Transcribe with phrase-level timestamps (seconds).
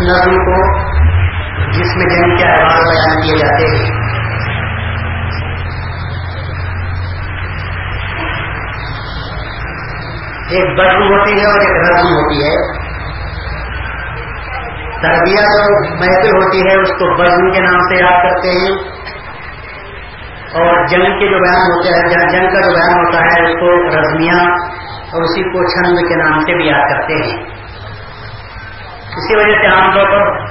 [0.00, 0.78] نظم کو
[1.72, 4.00] جس میں جنگ کے احوال بیان کیے جاتے ہیں۔
[10.50, 12.80] ایک بزم ہوتی ہے اور ایک رزم ہوتی ہے۔
[15.02, 19.00] تربیت جو محفل ہوتی ہے، اس کو بزم کے نام سے یاد کرتے ہیں۔
[20.54, 24.00] اور جنگ کے جو بیان ہوتا ہے جنگ کا جو بیان ہوتا ہے، اس کو
[24.00, 24.44] رزمیاں
[25.12, 27.49] اور اسی کو چھند کے نام سے بھی یاد کرتے ہیں۔
[29.10, 30.46] اسی وجہ سے عام طور پر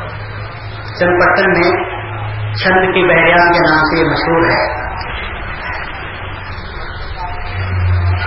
[1.00, 1.84] چند پٹن میں
[2.54, 4.90] چھند کی بحریان کے نام سے مشہور ہے۔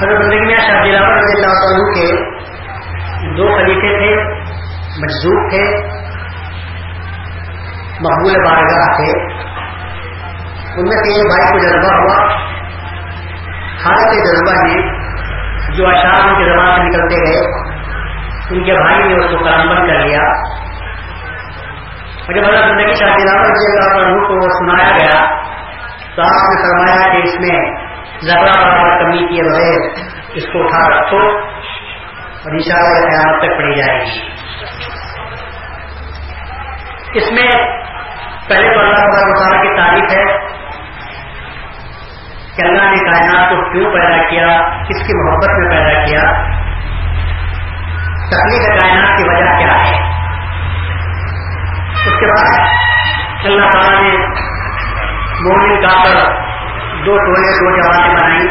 [0.01, 2.17] زندگی میں شاہ دلاور رضی اللہ عنہ کے
[3.37, 4.25] دو خلیفے تھے
[5.03, 5.87] مجزوب تھے،
[8.01, 9.13] مقبول بارگاہ تھے۔
[10.77, 12.27] ان میں سے ایک بھائی کو جذبہ ہوا،
[13.85, 15.03] حالت جذبہ نے
[15.77, 17.62] جو اشار ان کے زبان سے نکلتے گئے۔
[18.51, 20.23] ان کے بھائی نے اس کو کام کر لیا۔
[22.23, 25.43] اور جب اللہ زندگی شاہی رضی اللہ عنہ کو وہ سنایا گیا
[26.17, 27.75] تو آپ نے فرمایا کہ اس میں
[28.23, 29.91] ذرا برابر کمی کیے بغیر
[30.35, 31.39] اس کو اٹھا رکھو
[32.19, 34.29] اور ان شاء اللہ قیامت تک پڑی جائے گی۔
[37.15, 37.51] اس میں
[38.49, 40.25] پہلے تو اللہ تعالیٰ کی تعریف ہے
[42.57, 46.62] کہ اللہ نے کائنات کو کیوں پیدا کیا، کس کی محبت میں پیدا کیا
[48.33, 50.13] تکلیف کائنات کی وجہ کیا ہے؟
[52.07, 52.67] اس کے بعد
[53.45, 54.27] اللہ تعالیٰ نے
[55.41, 56.33] مومن کا پر
[57.07, 58.47] دو ٹولے دو جماعتیں بنائی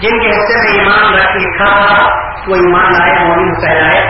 [0.00, 2.06] جن کے حصے میں ایمان رکھ لکھا تھا،
[2.46, 4.06] وہ ایمان لائے، مومن کہلائے۔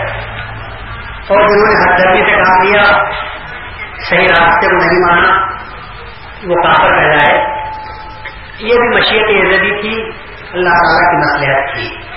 [1.27, 2.83] اور جنہوں نے ہر درمی سے کام لیا،
[4.09, 5.45] صحیح راستے کو نہیں مانا،
[6.43, 7.37] وہ کافر پیدا ہے
[8.59, 10.03] یہ بھی مشیت عزدی تھی،
[10.53, 12.16] اللہ تعالیٰ کی نصلیحت تھی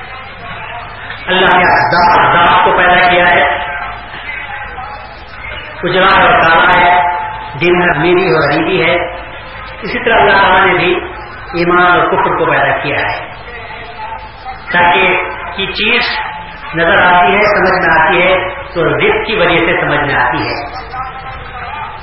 [1.26, 3.58] اللہ نے اقدام کو پیدا کیا ہے۔
[5.84, 7.00] گجرات اور کالا ہے۔
[7.58, 8.94] دن میری اور غریبی ہے۔
[9.82, 10.94] اسی طرح اللہ تعالیٰ نے بھی
[11.54, 13.28] ایمان اور کفر کو پیدا کیا ہے۔
[14.72, 15.22] تاکہ
[15.60, 16.00] یہ چیز
[16.74, 20.38] نظر آتی ہے، سمجھ میں آتی ہے، تو رزق کی وجہ سے سمجھ میں آتی
[20.38, 20.64] ہے۔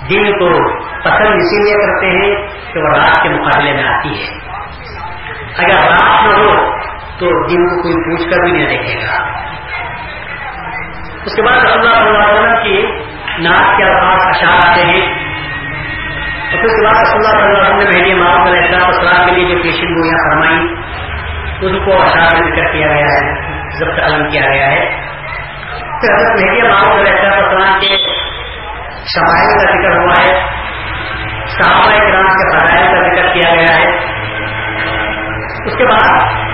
[0.10, 4.38] دن کو پسند اسی لیے کرتے ہیں کہ وہ رات کے مقابلے میں آتی ہے۔
[5.58, 6.77] اگر رات نہ ہو
[7.20, 9.38] تو دن کو کوئی پوچھ کر بھی نہیں دیکھے گا۔
[11.26, 12.88] اس کے بعد رسول اللہ علیہ وسلم کی
[13.44, 15.02] ناک کے الفاظ اشار آتے ہیں۔
[16.42, 19.26] اور پھر اس کے بعد رسول اللہ علیہ وسلم نے بھیجیے ماؤ علیہ السلام السلام
[19.26, 20.76] کے لیے جو پیشن گویاں فرمائی
[21.62, 23.34] ان کو اشار ذکر کیا گیا ہے،
[23.78, 24.86] ضبط علم کیا گیا ہے۔
[25.72, 27.88] پھر حضرت بھیجیے ماؤ علیہ السلام السلام کے
[29.16, 30.46] شمائل کا ذکر ہوا ہے۔
[31.48, 33.90] صحابہ اکرام کے فضائل کا ذکر کیا گیا ہے۔
[35.66, 36.47] اس کے بعد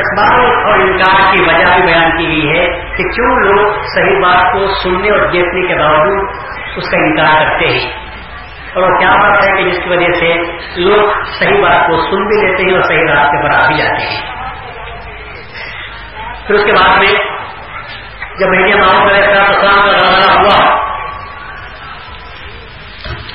[0.00, 2.66] اخبار اور انکار کی وجہ بھی بیان کی گئی ہے
[2.96, 6.28] کہ کیوں لوگ صحیح بات کو سننے اور دیکھنے کے باوجود
[6.76, 7.90] اس کا انکار کرتے ہیں۔
[8.74, 10.34] اور وہ کیا بات ہے کہ جس کی وجہ سے
[10.76, 14.02] لوگ صحیح بات کو سن بھی لیتے ہیں اور صحیح راستے پر آ بھی جاتے
[14.02, 14.32] ہیں۔
[16.46, 17.12] پھر اس کے بعد میں
[18.38, 20.76] جب انڈیا محمد علیہ السلام کا ہوا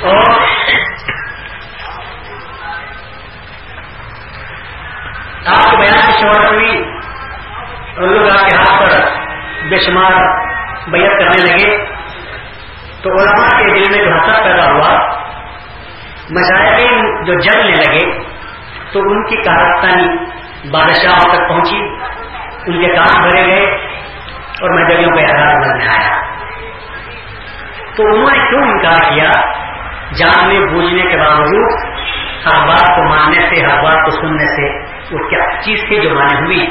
[0.01, 0.47] اور
[5.47, 6.84] آپ کے بیان کی شروعات ہوئی۔
[7.97, 9.02] اور لوگ آپ کے ہاتھ پر
[9.69, 10.12] بے شمار
[10.88, 11.85] بیعت کرنے لگے۔
[13.03, 15.18] تو علماء کے دل میں جو حسد پیدا ہوا
[16.30, 18.24] مشاہدین جو جلنے لگے،
[18.91, 20.07] تو ان کی کارستانی
[20.69, 21.80] بادشاہوں تک پہنچی،
[22.68, 23.66] ان کے کام بھرے گئے
[24.62, 26.22] اور مجھلیوں کا احساس نظر آیا۔
[27.96, 29.31] تو انہوں نے کیوں انکار کیا؟
[30.18, 31.90] جاننے بوجھنے کے باوجود،
[32.46, 36.16] ہر بات کو ماننے سے، ہر بات کو سننے سے۔ وہ کیا چیز تھی جو
[36.16, 36.68] مانے ہوئی،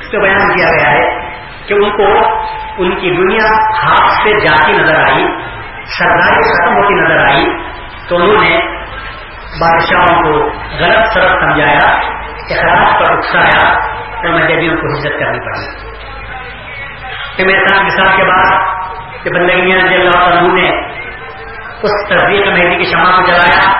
[0.00, 1.30] اس کا بیان کیا گیا ہے
[1.66, 2.36] کہ ان کو
[2.78, 3.46] ان کی دنیا
[3.84, 5.26] ہاتھ سے جاتی نظر آئی،
[5.98, 7.46] سرداری ختم ہوتی نظر آئی،
[8.08, 8.58] تو انہوں نے
[9.60, 10.30] بادشاہوں کو
[10.78, 11.94] غلط سرد سمجھایا،
[12.50, 13.68] اخراج پر اکسایا،
[14.16, 15.88] اور مذہبیوں کو عزت کرنی پڑی۔
[17.36, 18.60] کہ میرے ساتھ مثال کے بعد
[19.24, 20.70] کہ بندگیاں اللہ عنہ نے
[21.82, 23.72] اس تصدیق مہندی کی شمع کو جلایا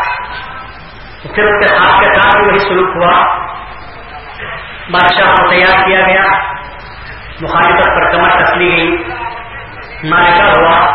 [1.35, 3.48] پھر اس کے ساتھ کے ساتھ وہی سلوک ہوا۔
[4.93, 6.23] بادشاہ کو تیار کیا گیا۔
[7.41, 9.05] مخالفت پر کمر کس لی گئی۔
[10.05, 10.93] مارکا ہوا۔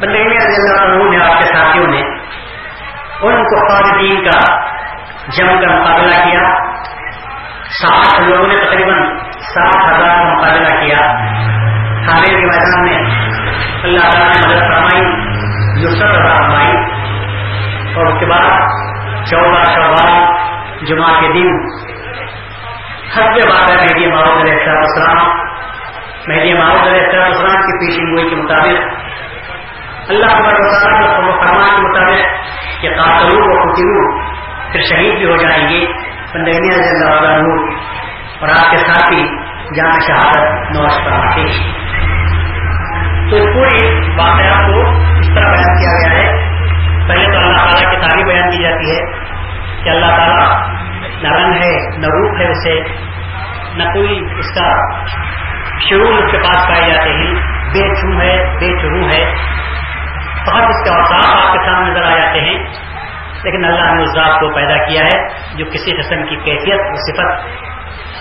[0.00, 2.00] بندگی رضی اللہ عنہ نے آپ کے ساتھیوں نے
[3.20, 4.66] ان کو خالدین کا
[5.28, 6.42] جم کا مقابلہ کیا۔
[7.82, 10.98] سات لوگوں نے تقریباً سات ہزار کا مقابلہ کیا۔
[12.08, 13.20] تھانے کے میدان میں
[13.82, 15.02] اللہ تعالیٰ نے مدد فرمائی
[15.82, 16.76] یوسف فرمائی۔
[17.94, 18.68] اور اس کے بعد
[19.24, 20.22] چودہ شوال
[20.86, 21.76] جمعہ کے دن
[23.14, 25.26] حج بات ہے میری ماؤ علیہ السلام
[26.28, 28.96] مہدی محمود علیہ السلام کی پیشن گوئی کے مطابق
[30.10, 32.22] اللہ فرمان کے مطابق
[32.80, 34.20] کہ قاتلو و قتلو
[34.72, 35.86] پھر شہید بھی ہو جائیں گے۔
[36.32, 37.44] پندرہ اللہ
[38.40, 39.22] اور آپ کے ساتھ ہی
[39.76, 41.72] جان شہادت نوش فرماتے ہیں
[43.30, 44.55] تو پوری واقعہ
[52.38, 52.80] نہ ہے اسے،
[53.76, 54.98] نہ کوئی اس کا
[55.88, 57.34] شروع اس کے پاس پائے جاتے ہیں۔
[57.66, 59.34] بے چھو ہے، بے چرو ہے۔
[60.46, 62.58] بہت اس کے اوساف آپ کے سامنے نظر آ جاتے ہیں۔
[63.44, 66.94] لیکن اللہ نے اس ذات کو پیدا کیا ہے، جو کسی قسم کی کیفیت و
[66.94, 67.46] صفت،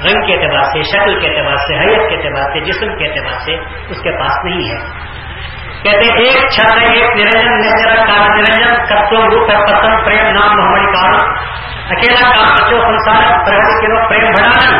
[0.05, 3.39] رنگ کے اعتبار سے، شکل کے اعتبار سے، حیت کے اعتبار سے، جسم کے اعتبار
[3.39, 3.55] سے
[3.89, 5.05] اس کے پاس نہیں ہے۔
[5.85, 10.93] کہتے ایک چھت ہے، ایک نرنجن کار نرنجن کتو روپ ہے پسند پریم نام محمد
[10.93, 11.19] کار
[11.95, 14.79] اکیلا کام بچوں سنسار، پرہری کے لوگ پریم بڑھانا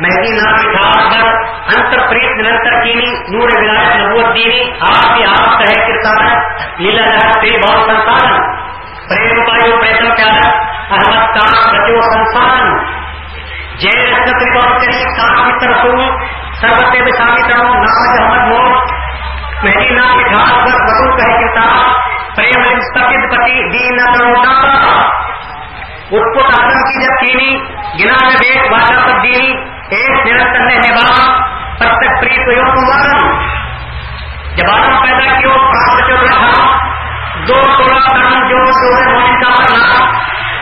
[0.00, 1.26] مہدی نام اتحاد پر
[1.72, 6.22] انتر پریت نرنتر کینی نور ولایت نبوت دینی آپ بھی آپ کہے کردار
[6.78, 8.40] لیلا لہر پری بہت سنسان
[9.08, 10.48] پریم پایو پریتم پیارا
[10.90, 12.72] احمد کام بچو سنسان
[13.82, 16.02] جے رسن تریبوت کری کام متر رسول
[16.60, 18.73] سروتے بسامی ترو نام احمد مور
[19.64, 21.92] مہدی نام اتحاد پر بطول کہے کردار
[22.36, 24.50] پریم مستقد پتی دین نتروتا
[26.10, 27.54] اس کو تعلم کی جب کینی،
[28.00, 29.54] گنا میں بیک بادہ تبدیلی،
[29.90, 31.22] ایک نرتن رہنے والا
[31.78, 32.92] پرتک پریت یوم
[34.56, 36.52] جب آدم پیدا کیا پراپت جو رہا،
[37.48, 39.96] دو توڑا کرم جو سورج موجود کا بنا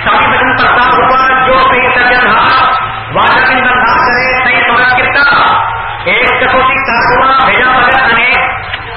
[0.04, 2.70] سبھی بدن پرتاپ ہوا، جو صحیح سرجن رہا
[3.14, 5.24] واجب ان بندہ کرے، صحیح سورج کرتا
[6.04, 8.41] ایک کسوٹی کا ہوا بھیجا بغیر انیک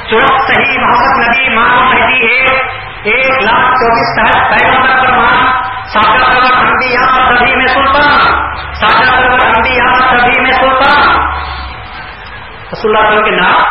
[0.09, 5.39] سورج صحیح محمد نبی ماں مہدی ایک ایک لاکھ چوبیس تحت پیغمبر پر ماں
[5.93, 8.35] ساگر سبر انبیاء سبھی میں سلطان
[8.81, 11.17] ساگر سبر انبیاء سبھی میں سلطان
[12.73, 13.63] رسول اللہ کے نام،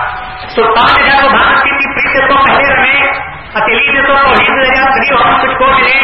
[0.49, 3.09] سلطان نے جب بھارت کی تھی پریت کو پہلے رہے،
[3.55, 5.99] اکیلی نے تو توحید لے گا فری ہم کچھ کو ملے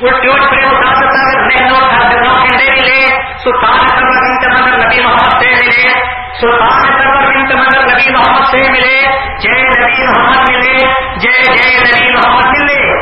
[0.00, 3.06] وہ ٹیوٹ پرے اٹھا سکتا ہے نہیں لوگ ہر کنڈے ملے
[3.44, 8.56] سلطان سرور بنت مگر نبی محمد سے ملے سلطان سرور بنت مگر نبی محمد سے
[8.56, 9.00] ملے،
[9.38, 10.78] جے نبی محمد ملے،
[11.16, 12.92] جے جے نبی محمد ملے۔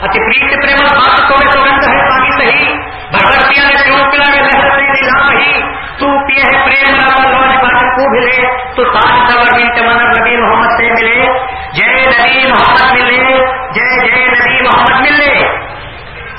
[0.00, 2.74] اتی پریت پریم بات تو تو ہے، پانی صحیح۔
[3.10, 5.60] بھگتیاں نے کیوں پلا کے لہر سے دلا ہی
[5.98, 8.46] تو پیے ہے پریم روا لوج بات کو ملے۔
[8.76, 11.26] تو تاج سور بنت نبی محمد سے ملے۔
[11.72, 15.46] جے نبی محمد ملے، جے جے نبی محمد ملے۔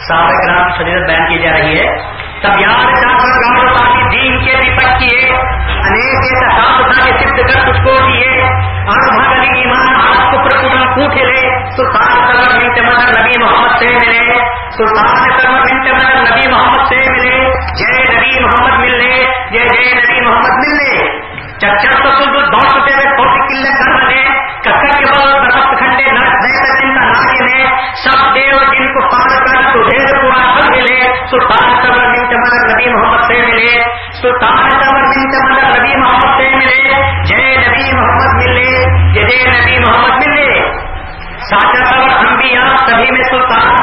[0.08, 4.56] صاحب کرام فضیلت بیان کی جا رہی ہے۔ تب یاد چاہتا گاڑو تاکہ دین کے
[4.56, 5.39] بھی پکیے
[5.96, 8.44] کے تصاب تھا کہ سبت کر تجھ کو دیے
[8.88, 13.96] آن بھاگلی ایمان آج کفر کٹن کوٹے لے۔ سلطان سرور بنت مدر نبی محمد سے
[13.96, 14.40] ملے۔
[14.78, 20.22] سلطان سرور بنت مدر نبی محمد سے ملے۔ جے نبی محمد ملے۔ جے جے نبی
[20.26, 21.20] محمد ملے۔
[21.58, 24.24] چچا تو سن تو دوڑ چکے ہوئے کوٹی کلے کر رہے
[24.62, 27.66] ککر کے بعد برفت کھنڈے نرس دے کر جن کا ناگے میں
[28.04, 31.02] سب دیو جن کو پار کر تو ڈھیر پورا پھل ملے
[31.32, 33.84] سلطان سرور بنت مدر نبی محمد سے ملے۔
[34.22, 34.89] سلطان
[35.20, 40.80] سرور بنت نبی محمد سے ملے جے نبی محمد ملے جے نبی محمد ملے
[41.38, 43.76] ساچا اور انبیاء سبھی میں سلطان،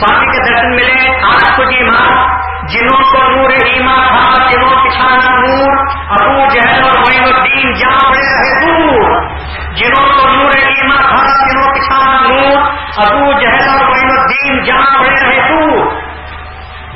[0.00, 2.38] سوامی کے درشن ملے، آج کو جی ماں،
[2.68, 5.76] جنہوں کو نور ایما تھا، جنہوں پچھانا نور،
[6.10, 9.28] ابو جہل اور معین الدین جہاں بڑے رہے دور۔
[9.74, 12.58] جنہوں کو نور ایما تھا، جنہوں پچھانا نور،
[12.96, 16.00] ابو جہل اور معین الدین جہاں بڑے رہے دور۔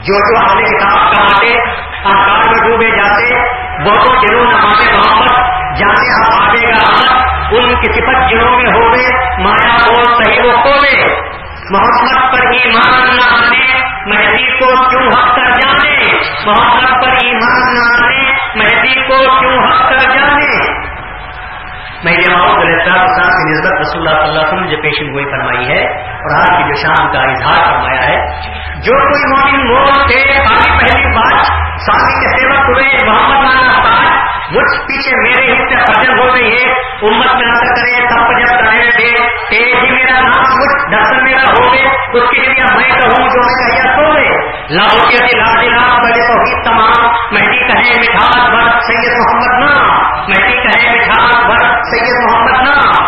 [0.03, 1.59] جو جو اہل کتاب کماتے
[2.05, 7.75] آکار میں ڈوبے جاتے وہ تو جنہوں نماز محمد جانے آپ آگے گا آمد ان
[7.75, 11.15] کی صفت جنہوں میں ہوئے مایا بول صحیح وہ کھولے
[11.71, 13.67] محمد پر ایمان نہ آنے،
[14.07, 16.13] مہدی کو کیوں حق کر جانے؟
[16.47, 20.53] محمد پر ایمان نہ آنے، مہدی کو کیوں حق کر جانے؟
[22.05, 25.25] مہدی محمد علیہ السلام کی نسبت رسول اللہ صلی اللہ علیہ وسلم جو پیشن گوئی
[25.25, 25.81] فرمائی ہے
[26.17, 28.17] اور آج کی جو شام کا اظہار فرمایا ہے،
[28.81, 31.47] جو کوئی مومن مور تھے آگے پہلی بات،
[31.87, 33.64] سامی کے سیوک ہوئے، محمد نانا
[34.51, 36.71] مجھ پیچھے میرے ہی سے فرجن ہو گئی ہے
[37.03, 41.51] امت میں نہ کرے تب جب کرے دے تیز ہی میرا نام مجھ درشن میرا
[41.51, 45.61] ہو گئے اس کے لیے میں کہوں جو میں کہیا سو گئے لاہو کے لا
[45.61, 49.99] دلا بڑے تو ہی تمام، مہدی کہے مٹھاس بر سید محمد نا
[50.29, 53.03] مہدی کہے مٹھاس بر سید محمد نا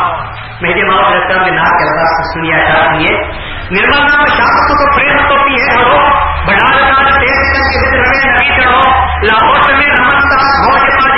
[0.61, 5.29] مہدی محمد رسم کے نام کے الفاظ سنیا چاہتی ہے۔ نرمل نام شاپ تو پریم
[5.29, 6.16] تو ہے ہو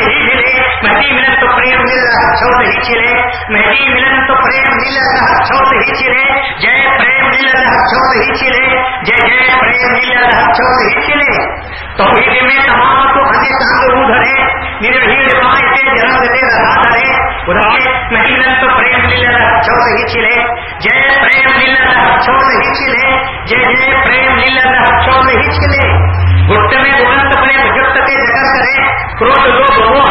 [0.08, 3.14] نہیں ملے، مہدی ملن تو پریم مل رہا چھوت ہی چلے،
[3.48, 8.34] مہدی ملن تو پریم مل رہا چھوت ہی چلے، جے پریم مل رہا چھوت ہی
[8.34, 11.58] چلے، جے جے پریم مل رہا چھوت ہی چلے۔
[11.96, 14.42] تو میرے میں تمام کو ہنسی چاند رو دھرے
[14.80, 19.98] میرے بھیڑ پائے سے جنم دے رہا دھرے۔ ادھر مہدی تو پریم مل رہا چھوت
[19.98, 20.34] ہی چلے،
[20.78, 26.08] جے پریم مل رہا چھوت ہی چلے، جے جے پریم مل رہا چھوت ہی چلے۔
[26.48, 28.78] گٹ میں گنت پریم کرے
[29.20, 30.04] لوگ وہ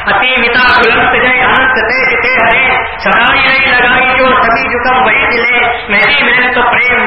[0.06, 6.22] اتی متا جے انت تے جتے ہرے۔ سدائی لگائی جو سبھی جکم وہی دلے مہدی
[6.22, 7.06] ملا تو پریم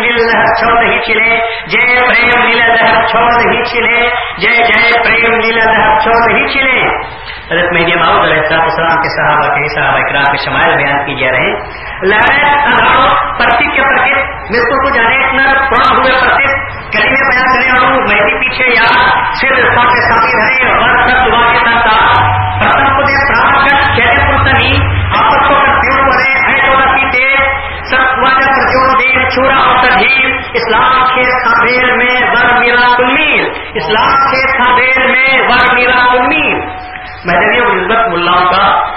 [0.82, 1.38] ہی چلے،
[1.68, 2.46] جے پریم
[3.10, 6.80] چھوڑ ہی چلے جے جے پریم لیلا دہب چھوڑ ہی چلے
[7.52, 11.32] حضرت مہدی ماؤد علیہ السلام کے صحابہ کے صحابہ اکرام کے شمائل بیان کی جا
[11.32, 11.56] رہے ہیں۔
[12.04, 16.44] لہرت ہزاروں پرتی کے پرکت میرے کو کچھ جانے اتنا پڑا ہوئے پرتی
[16.92, 18.88] کلی میں بیان کرنے والوں، مہدی پیچھے یا
[19.34, 19.58] صرف
[19.94, 22.49] کے ساتھی رہے اور سب دعا کے ساتھ
[29.40, 35.74] سورہ اور تجیب اسلام کے سبیر میں ور میرا امید اسلام کے سبیر میں ور
[35.74, 36.58] میرا امید
[37.26, 38.90] مدنی و عزت ملاؤں کا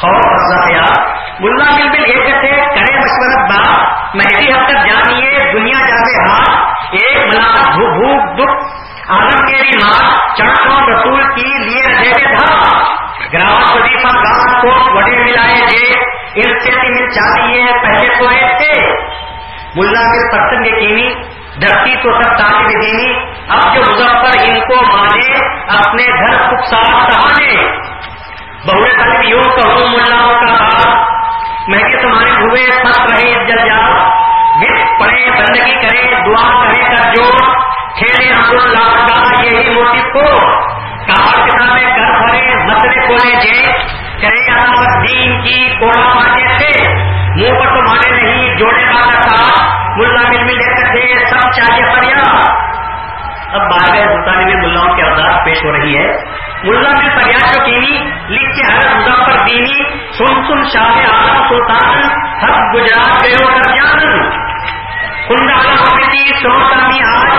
[0.00, 0.98] خوف حضرت
[1.40, 6.66] ملا مل بل ایک کہتے کرے مشورت بات مہدی حد تک جانیے، دنیا جاتے ہاتھ،
[6.92, 8.64] ایک بلا بھوک دکھ،
[9.08, 12.72] آدم کے بھی ماں چڑکوں رسول کی لیے رہے گے تھا۔
[13.32, 15.94] گراہ وظیفہ گاہ کو بڑے ملائے گے
[16.36, 19.06] ارتقی مل چاہیے، پہلے تو ایک تھے
[19.74, 21.08] ملا کے پرسنگ یقینی
[21.62, 23.18] دھرتی تو سب طالب دینی۔
[23.48, 25.34] اب جو مظفر ان کو مانے،
[25.78, 27.54] اپنے گھر سکھ سال سہانے۔
[28.66, 30.96] بہوے طالب یوں کہوں، ملاؤں کا باپ۔
[31.68, 34.08] مہنگے تمہارے ہوئے پت رہے جل جا
[34.62, 37.30] گرد پڑے، بندگی کرے، دعا کرے کر جو
[37.98, 40.50] کھیلے ہم اللہ کا یہی موٹی کو۔
[41.06, 43.72] کار کتابیں کر پڑے مسئلے کھولے جے
[44.20, 46.85] کرے ہم دین کی کوڑا مانگے سے
[53.56, 56.06] اب بار ہندوستانی میں ملاؤں کی ارداس پیش ہو رہی ہے۔
[56.64, 57.60] ملا میں فریاد کو
[58.28, 60.96] لکھ کے حضرت مظفر دینی سن سن شاہ
[61.48, 61.98] سلطان
[62.42, 64.30] ہر گجرات گئے کر جان۔
[65.70, 66.52] ہوتی سو
[67.02, 67.36] آج،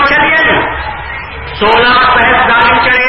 [1.54, 3.08] سولہ سہت ظالم چڑھے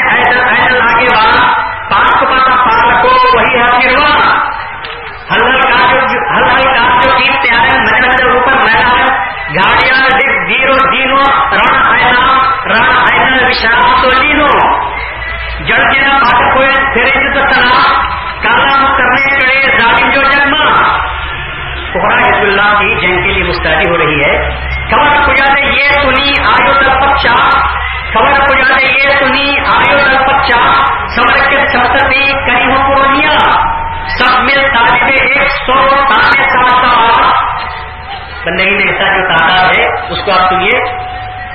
[40.09, 40.79] اس کو آپ سنیے۔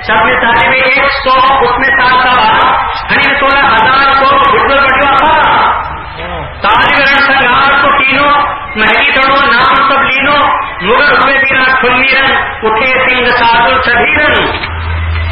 [0.03, 0.33] سب میں
[0.73, 1.33] ایک سو،
[1.65, 2.67] اس میں سال کا بارہ
[3.11, 5.71] ہری یعنی سولہ ہزار کو گڈو بٹوا تھا
[6.63, 8.33] طالب علم آپ کو تینوں
[8.77, 10.37] مہنگی دڑو نام سب لینو۔
[10.83, 14.47] مگر ہوئے بنا کھلی رن اٹھے سنگ سادر سبھی رن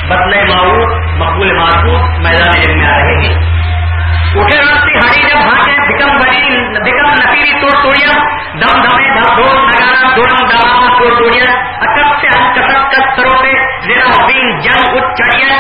[0.09, 0.73] بدلے ماؤ
[1.19, 3.35] مقبول ماسو، میدان علم میں آ رہے گی
[4.41, 8.13] اٹھے راستے ہری جب ہاتھیں بکم بری بکم نکیری توڑ توڑیا۔
[8.53, 12.68] دم دمے دم ڈھول نگارا دورم ڈالا توڑ توڑیا۔ اکب سے ہم کب
[15.19, 15.59] میرا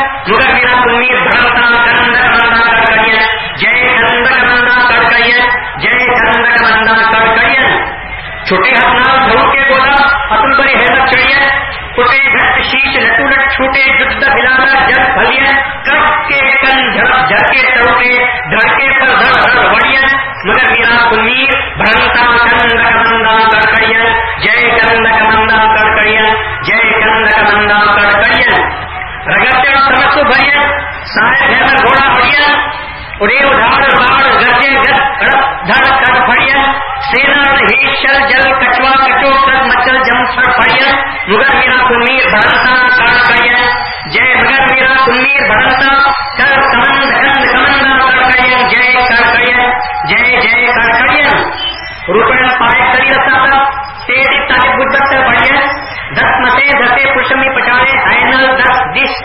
[8.48, 9.96] چھوٹے ہاتھ نام کے بولا
[10.58, 10.74] بڑی
[11.94, 12.96] کٹے شیش
[13.54, 13.82] چھوٹے
[16.28, 18.12] کے کن جھڑکے
[18.50, 19.98] دھڑکے پر دھڑ دھڑ بڑھیے
[20.44, 21.50] مگر میرا امید
[29.28, 30.60] رگڑتے وقت مت بھریا
[31.06, 32.44] سارے گھر گھوڑا ہوڑیا
[33.20, 34.70] انہیں اڑاڑ باڑ گرجے
[35.66, 36.60] دھڑ کر پڑیا
[37.08, 40.92] سینا ہی شل جل کچوا کٹو کر مچل جم سر پڑیا
[41.28, 43.66] مگر میرا کمیر بھرنتا کاٹ پڑیا
[44.08, 45.96] جے مگر میرا کمیر بھرنتا
[46.38, 49.68] کر کمند کند کمند کر کریا جے کر کریا
[50.04, 51.36] جے جے کر کریا
[52.08, 53.62] روپے پائے کری رتا
[54.06, 59.16] تیری تک بدت بڑھیا دس مسے دسے پرشمی پچارے اینل دس دس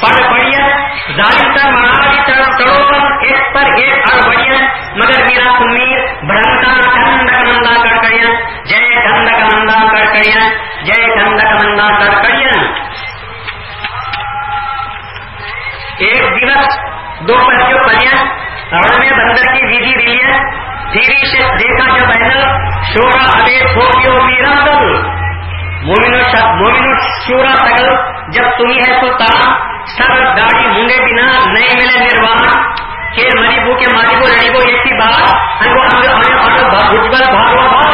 [0.00, 0.68] پر بڑین
[1.16, 4.66] ظالم تر معالی تر تڑوپن ایک پر ایک اور بڑین
[4.96, 8.30] مگر میرا امیر بھرنتا دھند کمندہ کر کریا
[8.64, 10.48] جے دھند کمندہ کر کریا
[10.84, 12.50] جے دھند کمندہ کر کریا
[15.98, 16.74] ایک دیوس،
[17.28, 18.18] دو پرچو پڑیا
[18.72, 20.42] اور میں بندر کی ویدی ریلین
[20.92, 22.44] تیری سے دیکھا جب اینل،
[22.92, 25.27] شورا ابھی تھوپیو میرا دل۔
[25.82, 26.92] مومن
[27.26, 27.88] شورا سگل
[28.28, 29.52] جب تمہیں ہے سلطان
[29.96, 32.48] سب داڑھی مونگے بنا نئے ملے نروان
[33.14, 36.80] کے مری بو کے ماری بو لڑی بو ایک ہی بات انگو انگو انگو انگو
[36.90, 37.92] بھجبل بھاگو بھا۔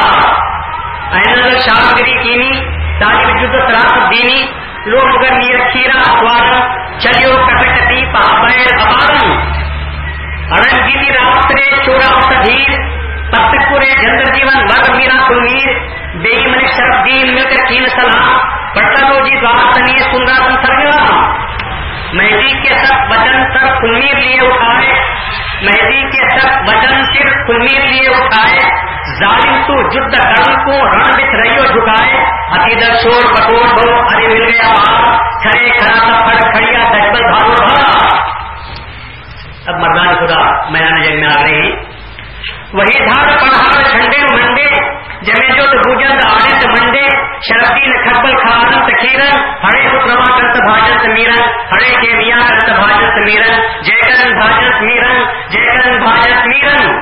[1.18, 2.60] اینل شاہگری کینی
[3.00, 4.40] تاجب جد سراس دینی،
[4.86, 9.30] لوگ مگر نیر کھیرا اخوار چلیو کٹکتی پاپائر ابارن
[10.52, 12.82] ارنگیتی راسترے چورا سدھیر
[13.30, 15.78] پتکپورے جندر جیون ور میرا کلمیر
[16.22, 17.43] بے من شرف دین مل
[17.74, 18.38] کر کین سلام
[18.74, 21.20] پٹنو جی بات دوارتنی سنگا تم سرگلا
[22.12, 24.92] مہدی کے سب وجن سر کلمیر لیے اٹھائے۔
[25.62, 28.58] مہدی کے سب وجن سر کلمیر لیے اٹھائے۔
[29.18, 34.44] ظالم تو جد کرم کو رن بچ رہی جھکائے۔ عقیدت شور بٹور ہو ارے مل
[34.44, 34.74] گیا
[35.42, 38.16] کھڑے کھڑا سا پھڑ کھڑیا دجبل بھاگو بھاگا۔
[39.66, 41.94] اب مردان خدا، میدان جنگ میں آ رہے ہیں
[42.72, 44.66] وہی دھاڑ پڑھاڑ جھنڈے منڈے
[45.22, 51.40] جمے جو بوجن آنند منڈے شرفی کھبل کھارن کیرن ہڑے پتروا کنت بھاجن میرن
[51.72, 55.20] ہڑے کے میاں کنت بھاجن میرن جے کرن بھاجن میرن
[55.50, 56.96] جے کرن بھاجن میرن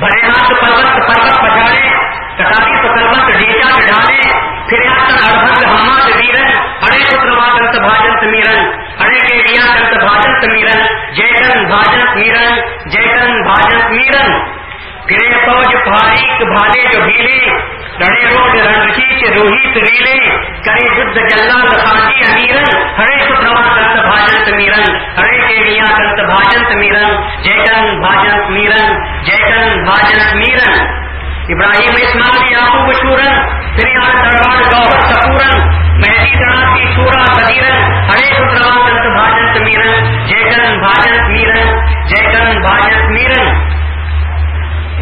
[0.00, 1.88] بڑے ہاتھ پروت پروت پچاڑے
[2.36, 4.30] کٹاری تو کلوت ڈیچا ڈالے
[4.68, 8.70] پھر اربنگ ہماد ویرن، ہڑے پتروا کنت بھاجن میرن
[9.00, 14.40] ہڑے کے میاں کنت بھاجن میرن جے کرن بھاجن میرن جے کرن بھاجن میرن
[15.10, 20.14] گرے فوج، فاریق، بھالے جو بھیلے ہیلے لڑے روڈ رنگیچ روہت ریلے
[20.64, 26.72] کرے بدھ جلال خاجی امیرن، ہرے ستروا کنت بھاجنت میرن ہرے کے میاں کنت بھاجنت
[26.72, 30.90] میرن جیکن بھاجنت میرن جیکن بھاجنت میرن
[31.48, 33.38] ابراہیم اسماعیل یعقوب شورن
[33.76, 40.78] فریاد دربار گوہر سپورن مہدی تنا کی شورا قدیرن ہرے ستروا کنت بھاجنت میرن جیکن
[40.80, 43.56] بھاجنت میرن جیکن بھاجنت میرن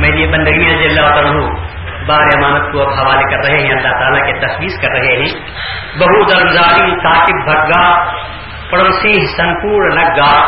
[0.00, 1.69] میں یہ بندگی رضی اللہ تعالیٰ
[2.06, 5.60] بار امانت کو اب حوالے کر رہے ہیں، اللہ تعالیٰ کے تشویش کر رہے ہیں۔
[5.98, 8.04] بہو درزاری ثاقب بھگا
[8.70, 10.44] پڑوسی سنپور لگا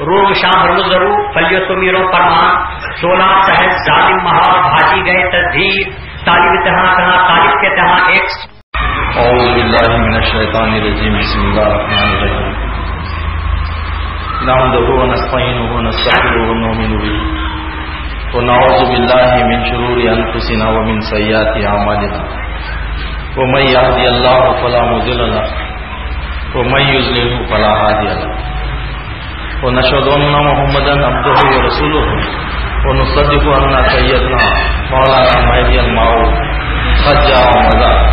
[0.00, 2.56] روم شام روزرو پلیو سمیروں پرمان
[3.00, 8.24] سولہ صحت ظالم مہا بھاجی گئے تصدیر طالب تہاں کہاں، طالب کے تہاں ایک۔
[9.16, 12.70] اعوذ باللہ من الشیطان الرجیم، بسم اللہ الرحمن الرحیم۔
[14.42, 17.39] نحمده ونستعینه ونستغفره ونؤمن به
[18.34, 22.20] ونعوذ بالله من شرور أنفسنا ومن سيئات أعمالنا.
[23.38, 25.46] ومن يهدي الله فلا مضل له.
[26.56, 28.30] ومن يضلل فلا هادي له.
[29.64, 32.06] ونشهد أن محمدا عبده ورسوله.
[32.86, 34.40] ونصدق أن سيدنا
[34.90, 36.34] مولانا مهدي المعروف.
[37.06, 38.09] قد جاء ومضى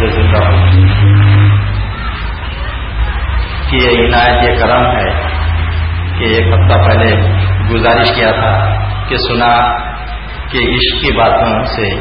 [0.00, 0.38] مجھے زندہ
[3.70, 5.10] کہ یہ عنایت، یہ کرم ہے
[6.18, 7.14] کہ ایک ہفتہ پہلے
[7.74, 8.74] گزارش کیا تھا
[9.08, 9.76] کہ سنا
[10.50, 11.94] کہ عشق کی باتوں سے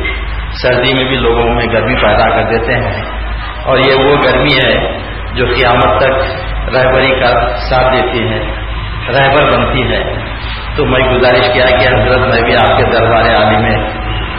[0.62, 3.04] سردی میں بھی لوگوں میں گرمی پیدا کر دیتے ہیں
[3.64, 5.00] اور یہ وہ گرمی ہے
[5.34, 6.14] جو قیامت تک
[6.76, 8.40] رہبری کا ساتھ دیتی ہے،
[9.10, 10.04] رہبر بنتی ہے۔
[10.76, 13.76] تو میں گزارش کیا کہ حضرت میں بھی آپ کے دربار عالی میں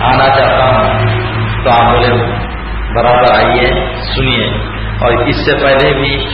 [0.00, 0.69] آنا چاہتا ہوں
[2.94, 4.46] برابر آئیے سنیے۔
[5.00, 6.26] اور اس سے پہلے بھی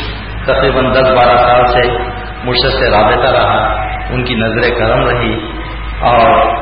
[0.45, 1.99] تقریباً دس بارہ سال سے
[2.45, 5.39] مرشد سے رابطہ رہا، ان کی نظر کرم رہی۔
[6.01, 6.55] اور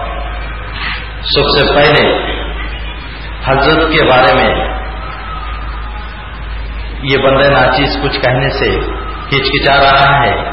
[1.20, 2.34] سب سے پہلے
[3.44, 4.68] حضرت کے بارے میں
[7.02, 8.80] یہ بندہ ناچیز کچھ کہنے سے
[9.28, 10.50] ہچکچا رہا ہے۔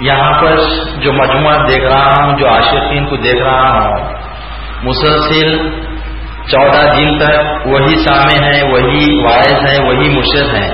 [0.00, 0.56] یہاں پر
[1.00, 4.12] جو مجموعہ دیکھ رہا ہوں، جو عاشقین کو دیکھ رہا ہوں،
[4.82, 5.70] مسلسل
[6.50, 10.70] چودہ دن تک وہی سامع ہیں، وہی وائز ہیں، وہی مرشد ہیں۔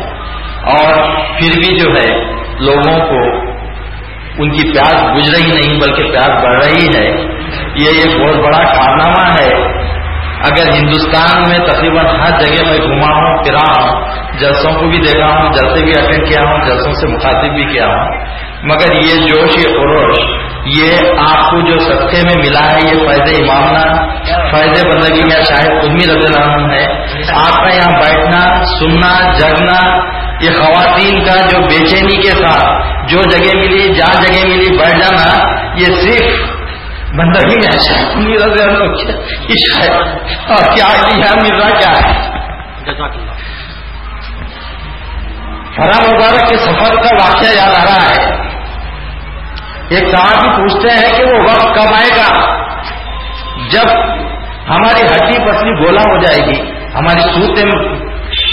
[0.65, 0.95] اور
[1.39, 2.25] پھر بھی جو ہے،
[2.61, 3.53] لوگوں کو
[4.39, 7.09] ان کی پیاس بجھ رہی نہیں، بلکہ پیاس بڑھ رہی ہے۔
[7.75, 9.83] یہ ایک بہت بڑا کارنامہ ہے۔
[10.51, 14.05] اگر ہندوستان میں تقریباً ہر جگہ میں گھما ہوں، پھرا ہوں،
[14.39, 17.87] جلسوں کو بھی دیکھا ہوں، جلسے بھی اٹینڈ کیا ہوں، جلسوں سے مخاطب بھی کیا
[17.87, 18.27] ہوں،
[18.63, 20.19] مگر یہ جوش، یہ خروش،
[20.65, 24.07] یہ آپ کو جو سطح میں ملا ہے، یہ فیض امامنا
[24.53, 26.87] فیض بندگی یا شاہد قدمی رضی اللہ عنہ ہے۔
[27.35, 33.23] آپ کا یہاں بیٹھنا سننا جگنا یہ خواتین کا جو بے چینی کے ساتھ جو
[33.23, 36.51] جگہ ملی جہاں جگہ ملی بیٹھ جانا یہ صرف
[37.15, 38.85] بندگی میں شاہد قدمی رضی اللہ عنہ
[40.49, 40.87] اور کیا
[41.43, 42.33] مل رہا کیا ہے؟
[45.77, 48.43] فرا مبارک کے سفر کا واقعہ یاد آ رہا ہے۔
[49.89, 52.57] ایک صاحب پوچھتے ہیں کہ وہ وقت کب آئے گا؟
[53.71, 53.89] جب
[54.69, 57.71] ہماری ہڈی پسلی گولا ہو جائے گی، ہماری صورتیں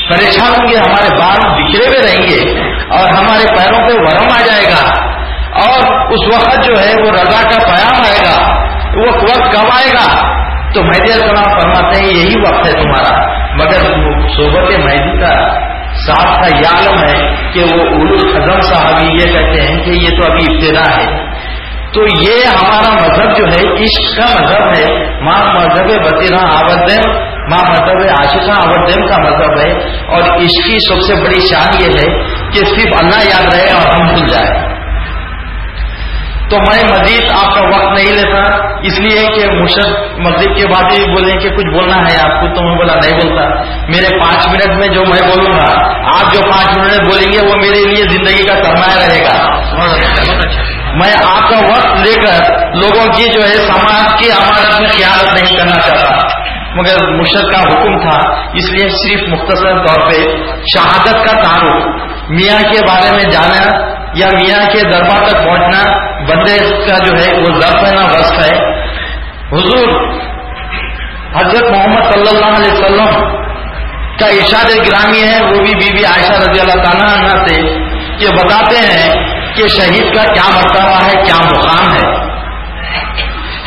[0.10, 4.41] پریشان ہوں گے، ہمارے بال بکھرے ہوئے رہیں گے اور ہمارے پیروں پہ ورم آ
[4.45, 5.10] جائے گا۔
[5.54, 8.65] اور اس وقت جو ہے وہ رضا کا پیام آئے گا،
[8.98, 10.39] وہ وقت کب آئے گا؟
[10.74, 13.80] تو مہدی السلام فرماتے ہیں، یہی وقت ہے تمہارا۔ مگر
[14.30, 15.60] صحبت مہدی کا
[16.06, 20.08] ساتھ کا یہ عالم ہے کہ وہ اول الحضم صاحب یہ کہتے ہیں کہ یہ
[20.08, 21.38] تو ابھی ابتدا ہے۔
[21.93, 27.69] تو یہ ہمارا مذہب جو ہے عشق کا مذہب ہے۔ ماں مذہب بطیرہ آبدین ماں
[27.69, 29.71] مذہب عاشقہ آبدین کا مذہب ہے۔
[30.08, 32.17] اور عشق کی سب سے بڑی شان یہ ہے
[32.49, 34.69] کہ صرف اللہ یاد رہے اور ہم بھول جائیں۔
[36.49, 38.43] تو میں مزید آپ کا وقت نہیں لیتا،
[38.82, 42.56] اس لیے کہ مرشد مسجد کے بعد ہی بولیں کہ کچھ بولنا ہے۔ آپ کو
[42.56, 46.41] تو میں بولا نہیں بولتا۔ میرے پانچ منٹ میں جو میں بولوں گا، آپ جو
[46.52, 49.60] پانچ منٹ بولیں گے، وہ میرے لیے زندگی کا سرمایہ رہے گا۔
[50.93, 55.41] میں آپ کا وقت لے کر لوگوں کی جو ہے سماج کی امانت میں خیالت
[55.41, 56.39] نہیں کرنا چاہتا۔
[56.75, 60.15] مگر مرشد کا حکم تھا۔ اس لیے صرف مختصر طور پہ
[60.75, 61.84] شہادت کا تعارف
[62.30, 65.97] میاں کے بارے میں جانا یا میاں کے دربار تک پہنچنا
[66.30, 68.58] بندے کا جو ہے وہ ضرف ہے وسط ہے۔
[69.52, 70.13] حضور
[71.36, 73.39] حضرت محمد صلی اللہ علیہ وسلم
[74.19, 77.62] کا ارشاد گرامی ہے۔ وہ بھی بی بی عائشہ رضی اللہ تعالیٰ عنہ سے
[78.19, 82.28] کہ بتاتے ہیں کہ شہید کا کیا مرتبہ ہے، کیا مقام ہے۔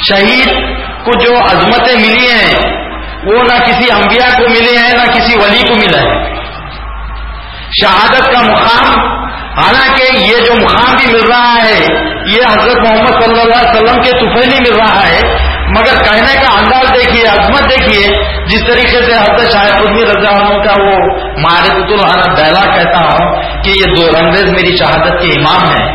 [0.09, 0.49] شہید
[1.05, 2.83] کو جو عظمتیں ملی ہیں،
[3.25, 6.33] وہ نہ کسی انبیاء کو ملے ہیں، نہ کسی ولی کو ملا ہے
[7.81, 9.01] شہادت کا مقام،
[9.59, 11.79] حالانکہ یہ جو مقام بھی مل رہا ہے،
[12.27, 16.59] یہ حضرت محمد صلی اللہ علیہ وسلم کے طفیلی مل رہا ہے مگر کہنے کا
[16.59, 18.07] انداز دیکھیے، عظمت دیکھیے،
[18.47, 20.97] جس طریقے سے حضرت شاہد قدمی رضا عنہ کا وہ
[21.39, 25.93] معرفت الحرا ڈائلاگ کہتا ہوں کہ یہ دو رنگریز میری شہادت کے امام ہیں۔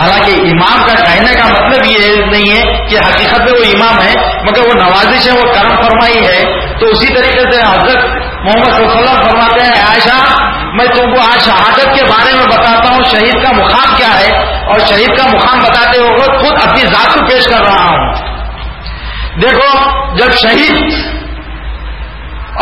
[0.00, 4.12] حالانکہ امام کا کہنے کا مطلب یہ نہیں ہے کہ حقیقت میں وہ امام ہے
[4.42, 6.44] مگر وہ نوازش ہے وہ کرم فرمائی ہے۔
[6.80, 8.04] تو اسی طریقے سے حضرت
[8.44, 10.34] محمد صلی اللہ علیہ وسلم فرماتے ہیں، عائشہ،
[10.74, 14.44] میں تم کو آج شہادت کے بارے میں بتاتا ہوں، شہید کا مقام کیا ہے؟
[14.44, 18.37] اور شہید کا مقام بتاتے ہوئے خود اپنی ذات کو پیش کر رہا ہوں۔
[19.36, 20.92] دیکھو، جب شہید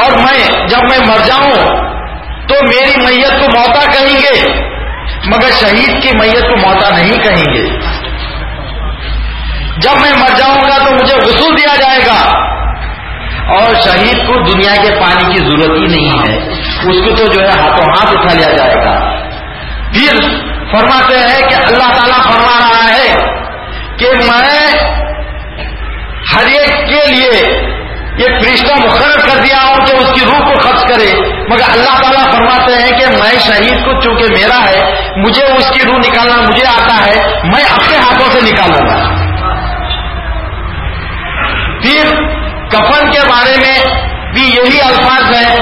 [0.03, 1.53] اور میں جب میں مر جاؤں
[2.49, 4.63] تو میری میت کو موتا کہیں گے،
[5.25, 7.81] مگر شہید کی میت کو موتا نہیں کہیں گے۔
[9.77, 12.47] جب میں مر جاؤں گا تو مجھے غسل دیا جائے گا۔
[13.55, 17.43] اور شہید کو دنیا کے پانی کی ضرورت ہی نہیں ہے۔ اس کو تو جو
[17.43, 19.21] ہے ہاتھوں ہاتھ اٹھا لیا جائے گا۔
[19.93, 20.17] پھر
[20.71, 23.15] فرماتے ہیں کہ اللہ تعالیٰ فرما رہا ہے
[23.99, 24.46] کہ میں
[27.07, 27.77] کے لیے
[28.19, 32.03] یہ فرشتہ مقرر کر دیا ہوں کہ اس کی روح کو خرچ کرے۔ مگر اللہ
[32.03, 36.41] تعالیٰ فرماتے ہیں کہ میں شہید کو چونکہ میرا ہے، مجھے اس کی روح نکالنا
[36.41, 39.09] مجھے آتا ہے، میں اپنے ہاتھوں سے نکالوں گا۔
[41.83, 42.15] پھر
[42.69, 45.57] کفن کے بارے میں بھی یہی الفاظ ہے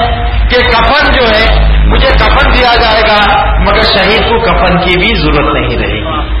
[0.49, 5.15] کہ کفن جو ہے، مجھے کفن دیا جائے گا، مگر شہید کو کفن کی بھی
[5.15, 6.35] ضرورت نہیں رہے گی۔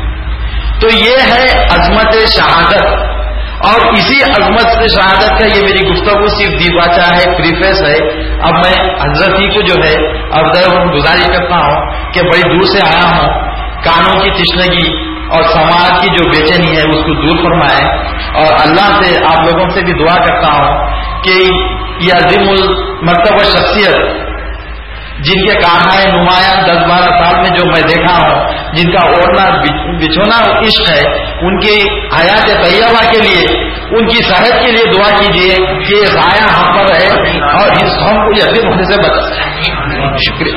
[0.79, 3.14] تو یہ ہے عظمت شہادت۔
[3.67, 8.07] اور اسی عظمت سے شہادت کا یہ میری گفتگو صرف دیواچا ہے، پریفیس ہے۔
[8.41, 10.45] اب میں حضرت ہی کو جو ہے اب
[10.93, 13.27] گزارش کرتا ہوں کہ بڑی دور سے آیا ہوں۔
[13.83, 18.05] کانوں کی تشنگی اور سماج کی جو بے چینی ہے، اس کو دور فرمائے۔
[18.43, 20.87] اور اللہ سے، آپ لوگوں سے بھی دعا کرتا ہوں
[21.23, 21.31] کہ
[21.99, 24.24] یہ عظیم المرتبہ شخصیت
[25.15, 29.49] جن کے کہاں نمایاں دس بارہ سال میں جو میں دیکھا ہوں، جن کا اوڑھنا
[29.99, 35.09] بچھونا عشق ہے، ان کی حیات طیبہ کے لیے، ان کی صحت کے لیے دعا
[35.09, 35.55] کیجیے
[35.89, 37.07] کہ ضائع ہم پر ہے
[37.51, 39.33] اور اس قوم کو یقین ہونے سے بچ
[40.27, 40.53] شکریہ۔